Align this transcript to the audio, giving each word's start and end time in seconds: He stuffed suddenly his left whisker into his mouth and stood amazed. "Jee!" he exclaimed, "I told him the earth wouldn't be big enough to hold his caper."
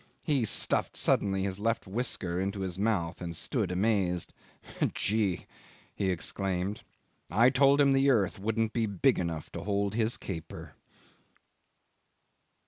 He 0.25 0.45
stuffed 0.45 0.97
suddenly 0.97 1.43
his 1.43 1.59
left 1.59 1.85
whisker 1.85 2.39
into 2.39 2.61
his 2.61 2.79
mouth 2.79 3.21
and 3.21 3.35
stood 3.35 3.71
amazed. 3.71 4.33
"Jee!" 4.95 5.45
he 5.93 6.09
exclaimed, 6.09 6.81
"I 7.29 7.51
told 7.51 7.79
him 7.79 7.91
the 7.93 8.09
earth 8.09 8.39
wouldn't 8.39 8.73
be 8.73 8.87
big 8.87 9.19
enough 9.19 9.51
to 9.51 9.61
hold 9.61 9.93
his 9.93 10.17
caper." 10.17 10.73